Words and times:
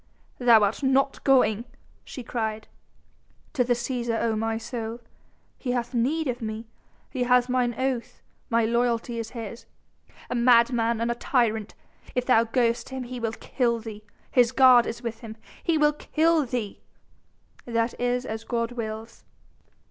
"Thou 0.39 0.63
art 0.63 0.81
not 0.81 1.23
going!" 1.23 1.63
she 2.03 2.23
cried. 2.23 2.67
"To 3.53 3.63
the 3.63 3.75
Cæsar, 3.75 4.19
O 4.19 4.35
my 4.35 4.57
soul! 4.57 4.99
He 5.59 5.73
hath 5.73 5.93
need 5.93 6.27
of 6.27 6.41
me! 6.41 6.65
He 7.11 7.21
has 7.25 7.47
mine 7.47 7.75
oath; 7.77 8.19
my 8.49 8.65
loyalty 8.65 9.19
is 9.19 9.29
his." 9.37 9.67
"A 10.27 10.33
madman 10.33 11.01
and 11.01 11.11
a 11.11 11.13
tyrant. 11.13 11.75
If 12.15 12.25
thou 12.25 12.45
goest 12.45 12.87
to 12.87 12.95
him 12.95 13.03
he 13.03 13.19
will 13.19 13.33
kill 13.33 13.77
thee!... 13.77 14.01
his 14.31 14.51
guard 14.51 14.87
is 14.87 15.03
with 15.03 15.19
him... 15.19 15.37
he 15.63 15.77
will 15.77 15.93
kill 15.93 16.47
thee!" 16.47 16.79
"That 17.65 17.93
is 17.99 18.25
as 18.25 18.43
God 18.43 18.71
wills...!" 18.71 19.23